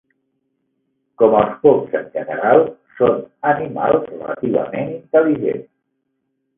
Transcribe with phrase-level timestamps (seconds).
[1.21, 2.63] Com els pops en general,
[2.97, 5.75] són animals relativament intel·ligents.